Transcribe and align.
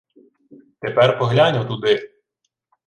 —Тепер 0.81 1.19
поглянь 1.19 1.57
отуди! 1.59 2.11